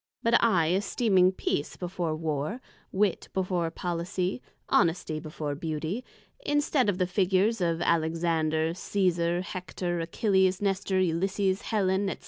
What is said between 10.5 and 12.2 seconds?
Nestor, Ulysses, Hellen, &c.